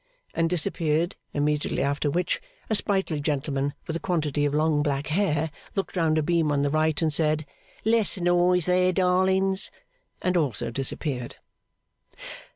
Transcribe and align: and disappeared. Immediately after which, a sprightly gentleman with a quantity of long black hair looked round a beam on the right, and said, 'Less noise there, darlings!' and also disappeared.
and 0.33 0.49
disappeared. 0.49 1.15
Immediately 1.31 1.83
after 1.83 2.09
which, 2.09 2.41
a 2.71 2.75
sprightly 2.75 3.19
gentleman 3.21 3.75
with 3.85 3.95
a 3.95 3.99
quantity 3.99 4.45
of 4.45 4.53
long 4.55 4.81
black 4.81 5.05
hair 5.09 5.51
looked 5.75 5.95
round 5.95 6.17
a 6.17 6.23
beam 6.23 6.51
on 6.51 6.63
the 6.63 6.71
right, 6.71 6.99
and 7.03 7.13
said, 7.13 7.45
'Less 7.85 8.17
noise 8.19 8.65
there, 8.65 8.91
darlings!' 8.91 9.69
and 10.19 10.35
also 10.35 10.71
disappeared. 10.71 11.35